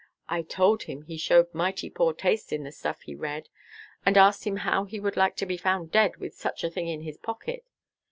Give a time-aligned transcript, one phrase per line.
[0.27, 3.49] I told him he showed mighty poor taste in the stuff he read;
[4.03, 6.87] and asked him how he would like to be found dead with such a thing
[6.87, 7.63] in his pocket.